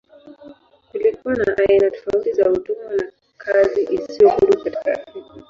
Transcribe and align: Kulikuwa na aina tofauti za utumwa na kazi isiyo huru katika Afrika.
Kulikuwa 0.91 1.33
na 1.35 1.53
aina 1.57 1.91
tofauti 1.91 2.33
za 2.33 2.51
utumwa 2.51 2.93
na 2.95 3.11
kazi 3.37 3.83
isiyo 3.83 4.29
huru 4.29 4.63
katika 4.63 4.93
Afrika. 5.01 5.29